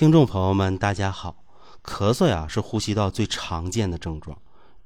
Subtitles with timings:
[0.00, 1.44] 听众朋友们，大家好。
[1.84, 4.34] 咳嗽呀是呼吸道最常见的症状，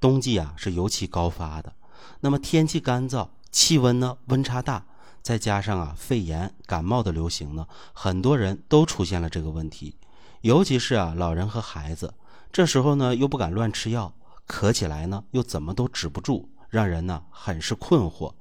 [0.00, 1.72] 冬季啊是尤其高发的。
[2.18, 4.84] 那么天气干燥，气温呢温差大，
[5.22, 9.96] 再加上啊肺炎、感冒的流行呢，很多人都出现了这个问题。
[10.40, 12.12] 尤其是啊老人和孩子，
[12.50, 14.12] 这时候呢又不敢乱吃药，
[14.48, 18.34] 咳起来呢又怎么都止不住，让人呢很是困惑。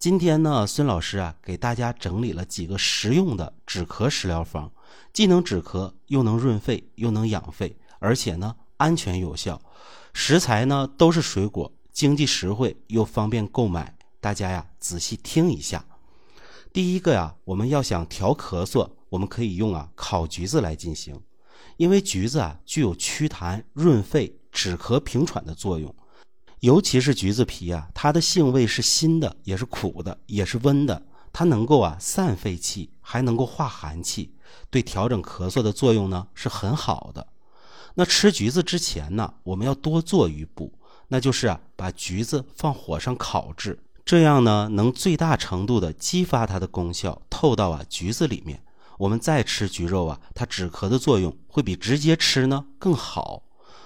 [0.00, 4.68] 今天呢，孙老师啊给大家整理了几个实用的止咳食疗方。
[5.12, 9.60] 既能止咳，又能润肺，又能养肺，而且呢安全有效。
[10.12, 13.96] 食材呢都是水果，经济实惠又方便购买。
[14.20, 15.84] 大家呀仔细听一下。
[16.72, 21.20] 第一个呀，我们要想调咳嗽，我们可以用啊烤橘子来进行，
[21.76, 25.94] 因为橘子啊具有祛痰、润肺、止咳平喘的作用。
[26.60, 31.02] 尤其是橘子皮啊，它的性味是辛的，也是苦的，也是温的。
[31.32, 34.32] 它能够啊散肺气，还能够化寒气，
[34.70, 37.26] 对调整咳嗽的作用呢是很好的。
[37.94, 40.72] 那吃橘子之前呢，我们要多做一步，
[41.08, 48.62] 那就是啊把橘子放火上烤制，这样呢能最大程度的激发它的功效透到啊橘子里面。
[48.98, 53.42] 我们再吃橘肉啊，它止咳的作用会比直接吃呢更好。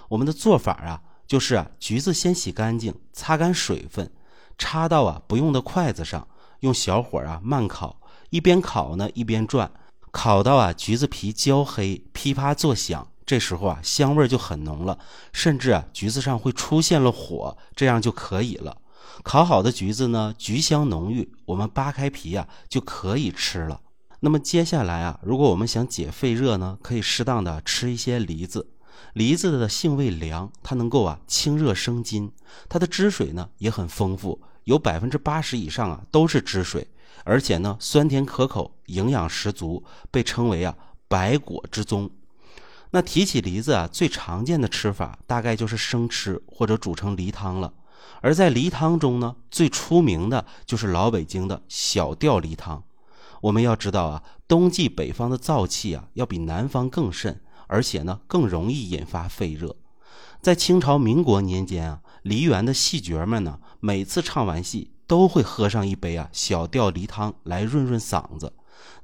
[0.08, 4.12] 我们的做法啊就是啊橘子先洗干净，擦干水分，
[4.58, 6.28] 插到啊不用的筷子上。
[6.61, 9.71] 用小火啊慢烤，一边烤呢一边转，
[10.11, 14.99] 烤到啊橘子皮焦黑，噼啪作响，这时候啊香味就很浓了，
[15.33, 18.79] 甚至啊橘子上会出现了火，这样就可以了。
[19.23, 23.81] 烤好的橘子呢橘香浓郁，我们扒开皮啊就可以吃了。
[24.21, 28.71] 那么接下来啊，如果我们想解肺热呢，可以适当的吃一些梨子。
[29.14, 32.30] 梨子的性味凉，它能够啊清热生津，
[32.69, 34.41] 它的汁水呢也很丰富。
[34.64, 36.86] 有百分之八十以上啊都是汁水，
[37.24, 40.77] 而且呢酸甜可口，营养十足，被称为啊
[41.08, 42.11] 百果之宗。
[42.91, 47.72] 那提起梨子啊，最常见的吃法大概就是生吃或者煮成梨汤了。
[48.22, 52.83] 而在梨汤中呢，最出名的就是老北京的小吊梨汤。
[53.42, 59.77] 我们要知道啊，冬季北方的燥气啊要比南方更甚，而且呢更容易引发肺热。
[60.41, 62.01] 在清朝民国年间啊。
[62.23, 68.53] 梨园的戏角们呢，每次唱完戏都会喝上一杯啊小吊梨汤来润润嗓子。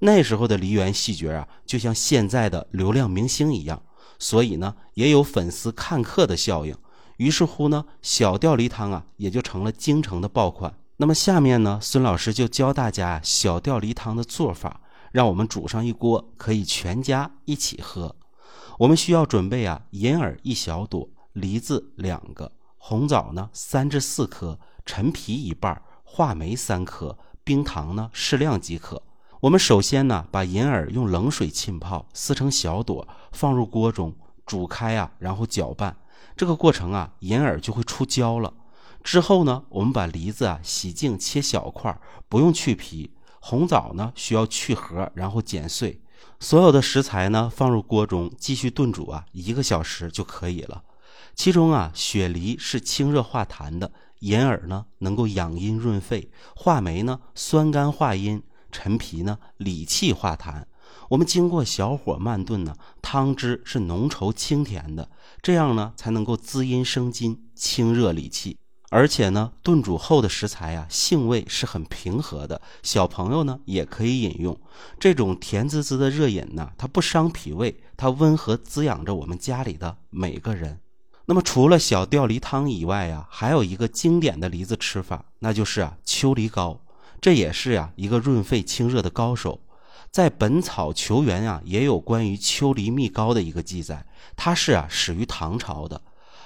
[0.00, 3.80] 那时候的梨园戏角啊，就像现在的流量明星一样，
[4.18, 6.74] 所以呢，也有粉丝看客的效应。
[7.18, 10.74] 于是乎呢，小吊梨汤啊，也就成了京城的爆款。
[10.96, 14.80] 那么下面呢，孙老师就教大家小吊梨汤的做法，
[15.12, 18.16] 让我们煮上一锅，可以全家一起喝。
[18.82, 22.50] 我们需要准备啊，银耳一小朵，梨子两个。
[22.78, 29.00] 红枣呢，三至四颗，陈皮一半，话梅三颗，冰糖呢适量即可。
[29.38, 34.12] 我们首先呢，把银耳用冷水浸泡，撕成小朵，放入锅中
[34.44, 35.96] 煮开啊，然后搅拌。
[36.36, 38.52] 这个过程啊，银耳就会出胶了。
[39.04, 41.96] 之后呢，我们把梨子啊洗净，切小块，
[42.28, 43.12] 不用去皮。
[43.38, 46.01] 红枣呢需要去核，然后剪碎。
[46.40, 50.82] 所有的食材呢放入锅中，继续炖煮啊，一个小时就可以了。
[51.34, 60.64] 其中啊，雪梨是清热化痰的，银耳呢能够养阴润肺，话梅呢酸甘化阴，陈皮呢理气化痰。
[61.08, 65.08] 我们经过小火慢炖呢，汤汁是浓稠清甜的，
[65.40, 68.58] 这样呢才能够滋阴生津、清热理气。
[68.94, 74.54] 而且呢，炖煮后的食材啊，性味是很平和的，小朋友呢也可以饮用。
[75.00, 80.78] 这种甜滋滋的热饮呢，它不伤脾胃，它温和滋养着我们家里的每个人。
[81.24, 86.78] 那么除了小吊梨汤以外呀，还有一个经典的梨子吃法，那就是啊秋梨膏。
[87.18, 89.58] 这也是呀一个润肺清热的高手。
[90.10, 94.04] 在《本草求源》啊也有关于秋梨蜜膏的一个记载，
[94.36, 96.02] 它是啊始于唐朝的，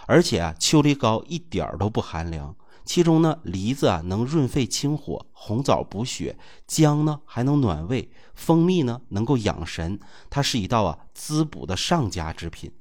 [0.06, 2.54] 而且啊秋梨膏一点都不寒凉。
[2.84, 6.38] 其中呢梨子啊能润肺清火，红枣补血，
[6.68, 9.98] 姜呢还能暖胃，蜂蜜呢能够养神，
[10.30, 12.72] 它是一道啊滋补的上佳之品。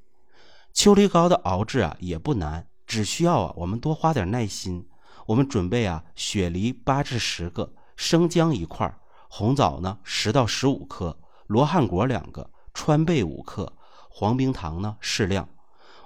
[0.72, 4.88] 秋梨膏的熬制啊也不难，只需要啊我们多花点耐心。
[5.26, 8.96] 我们准备啊雪梨八至十个，生姜一块，
[9.28, 11.18] 红枣呢十到十五克，
[11.48, 13.74] 罗汉果两个，川贝五克，
[14.10, 15.50] 黄冰糖呢适量。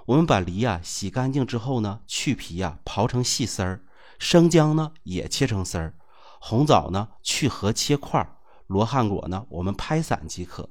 [0.06, 3.82] 我们把梨啊洗干净之后呢，去皮啊刨成细丝儿，
[4.18, 5.94] 生姜呢也切成丝儿，
[6.40, 8.26] 红枣呢去核切块，
[8.66, 10.68] 罗汉果呢我们拍散即可。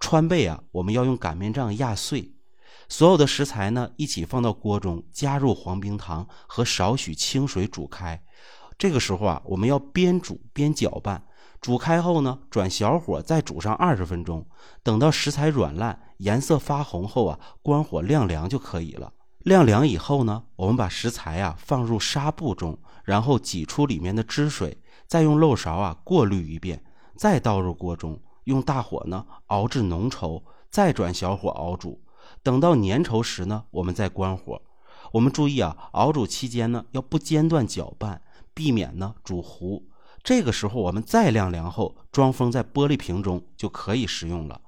[0.00, 2.32] 川贝啊我们要用擀面杖压碎。
[2.88, 8.22] 所有的食材呢，一起放到锅中，加入黄冰糖和少许清水煮开。
[8.76, 11.24] 这个时候啊，我们要边煮边搅拌，
[11.60, 14.46] 煮开后呢，转小火再煮上二十分钟，
[14.82, 19.12] 等到食材软烂、颜色发红后啊，关火晾凉就可以了。
[19.40, 26.82] 晾凉以后呢，我们把食材啊放入纱布中，然后挤出里面的汁水，再用漏勺啊过滤一遍，
[27.16, 32.00] 再倒入锅中，用大火呢熬至浓稠，再转小火熬煮。
[32.42, 34.62] 等到粘稠时呢，我们再关火。
[35.12, 38.22] 我们注意啊，熬煮期间呢要不间断搅拌，
[38.54, 39.86] 避免呢煮糊。
[40.22, 44.58] 这个时候，我们再晾凉后，装封在玻璃瓶中就可以食用了。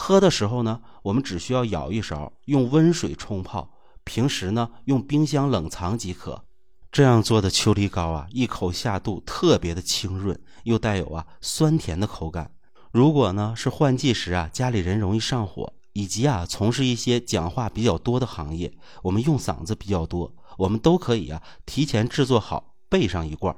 [0.00, 3.70] 喝的时候呢，我们只需要舀一勺，用温水冲泡。
[4.02, 6.42] 平时呢，用冰箱冷藏即可。
[6.90, 12.50] 这样做的秋梨膏啊，一口下肚，特别的清润，又带有啊酸甜的口感。
[12.90, 23.54] 如果呢是换季时啊，家里人容易上火，以及啊从事一些讲话比较多的行业，我们用嗓子比较多，我们都可以啊提前制作好，备上一罐。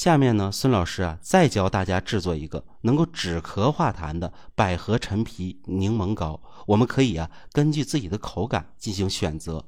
[0.00, 6.40] 下面呢，孙老师啊，再教大家制作一个能够止咳化痰的百合陈皮柠檬膏。
[6.68, 9.58] 我们可以啊，根据自己的口感进行选择。《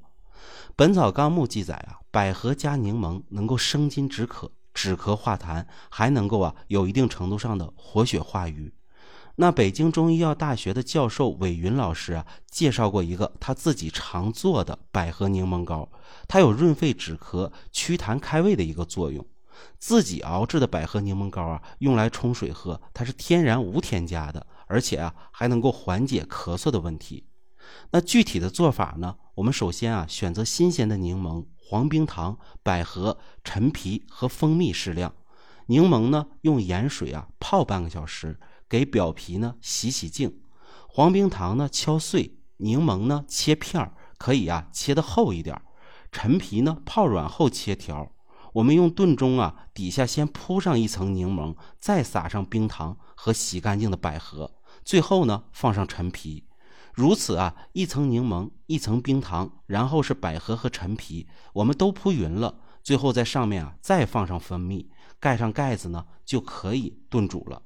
[0.75, 8.73] 本草纲目》记载啊，百合加柠檬能够生津止渴、止咳化痰，还能够啊，有一定程度上的活血化瘀。
[9.37, 15.91] 那北京中医药大学的教授韦云老师啊，介绍过一个他自己常做的百合柠檬膏，
[16.27, 19.27] 它有润肺止咳、祛痰开胃的一个作用。
[19.79, 27.27] 自己熬制的百合柠檬膏啊，用来冲水喝，它是天然无添加的，而且啊还能够缓解咳嗽的问题。
[27.91, 29.17] 那具体的做法呢？
[29.37, 35.15] 我们首先啊选择新鲜的柠檬、黄冰糖、百合、陈皮和蜂蜜适量。
[35.67, 38.39] 柠檬呢用盐水啊泡半个小时，
[38.69, 40.41] 给表皮呢洗洗净。
[40.89, 45.59] 黄冰糖呢敲碎，柠檬呢切片儿可以啊切的厚一点。
[46.11, 48.12] 陈皮呢泡软后切条。
[48.53, 54.53] 我们用炖盅啊，底下先铺上一层柠檬，再撒上冰糖和洗干净的百合，
[54.85, 56.45] 最后呢放上陈皮，
[56.93, 67.63] 如此啊，一层柠檬，一层冰糖，然后是百合和陈皮，我们都铺匀了，最后在上面啊再放上蜂蜜，盖上盖子呢就可以炖煮了。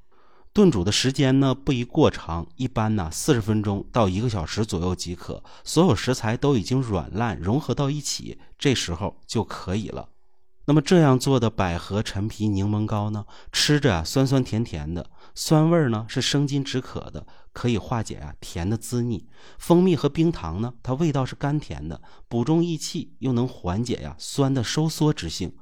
[0.52, 5.42] 炖煮的时间呢不宜过长，一般呢四十分钟到一个小时左右即可。
[5.64, 10.08] 所有食材都已经软烂融合到一起，这时候就可以了。
[10.68, 19.28] 那么这样做的百合陈皮柠檬膏呢，吃着啊酸酸甜甜的，酸味呢是生津止渴的，可以化解啊甜的滋腻。
[19.60, 25.54] 蜂蜜和冰糖呢，它味道是甘甜的，补中益气，又能缓解呀酸的收缩之性。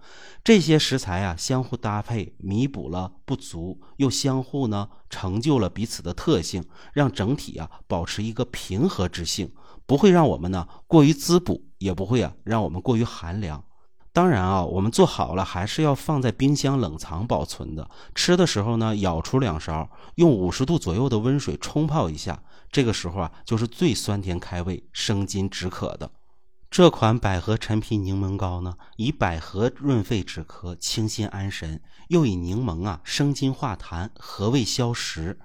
[0.43, 6.65] 这些食材啊相互搭配，弥补了不足，又相互呢成就了彼此的特性，
[6.95, 9.53] 让整体啊保持一个平和之性，
[9.85, 13.63] 不会让我们呢过于滋补，也不会啊让我们过于寒凉。
[14.15, 17.91] 当然啊，我们做好了还是要放在冰箱冷藏保存的。
[18.15, 22.41] 吃的时候呢，舀出两勺，用五十度左右的温水冲泡一下。
[22.71, 26.13] 这个时候啊，就是最酸甜开胃、生津止渴的。
[26.71, 35.41] 这款百合陈皮柠檬膏呢，以百合润肺止咳、清心安神，又以柠檬啊生津化痰、和胃消食。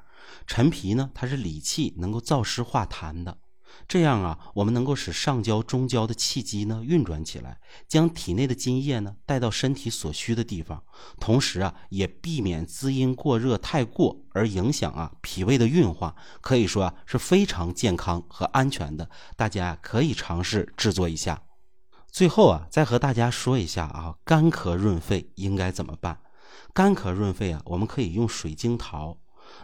[0.45, 3.39] 陈皮呢，它是理气，能够燥湿化痰的。
[3.88, 10.83] 这样啊，我们能够使上焦、中焦的气机呢运转起来，将体内的津液呢带到身体所需的地方，
[11.19, 19.10] 同时啊，也避免滋阴过热太过而影响啊脾胃的运化，可以说啊是非常健康和安全的。
[19.36, 21.41] 大家可以尝试制作一下。
[22.12, 26.20] 最后啊，再和大家说一下啊，干咳润肺应该怎么办？
[26.74, 29.17] 干咳润肺啊，我们可以用水晶桃。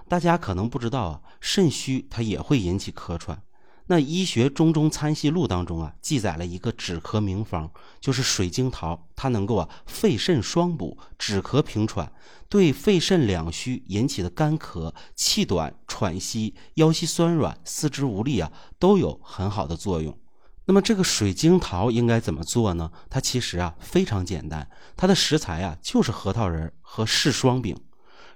[0.07, 3.43] 大家可能不知道啊，肾虚它也会引起咳喘。
[3.87, 7.69] 那《医学中中参细录》当中啊，记载了一个止咳名方，
[8.01, 12.11] 就是水晶桃，它能够啊肺肾双补，止咳平喘，
[12.49, 20.17] 对肺肾两虚引起的干咳、气短、喘息、腰膝酸软、四肢无力啊，都有很好的作用。
[20.65, 22.91] 那么这个水晶桃应该怎么做呢？
[23.07, 27.77] 它其实啊非常简单，它的食材啊就是核桃仁和柿霜饼。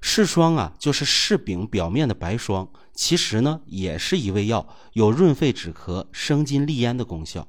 [0.02, 7.48] 柿霜啊，就是柿饼表面的白霜，其实呢也是一味药，有润肺止咳、生津利咽的功效。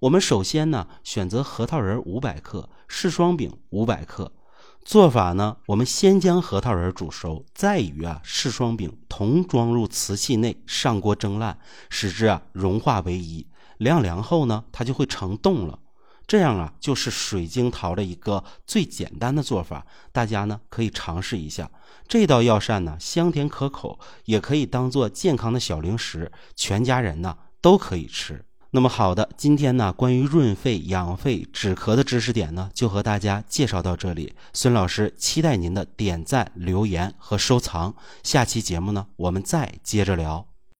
[0.00, 4.32] 我们首先呢选择核桃仁五百克，柿霜饼五百克。
[4.84, 11.58] 做法呢，我们先将核桃仁煮熟，再与啊柿霜饼同装入瓷器内，上锅蒸烂，
[11.88, 13.46] 使之啊融化为一。
[13.78, 15.78] 晾凉后呢，它就会成冻了。
[16.26, 21.70] 这样啊，就是水晶桃的一个最简单的做法，大家呢可以尝试一下。
[22.08, 28.44] 这道药膳呢，香甜可口，也可以当做健康的小零食，全家人呢都可以吃。
[28.70, 34.34] 那么好的，今天呢，关于润肺、养肺、止咳的知识点呢，就和大家介绍到这里。
[34.52, 37.94] 孙老师期待您的点赞、留言和收藏。
[38.22, 40.53] 下期节目呢，我们再接着聊。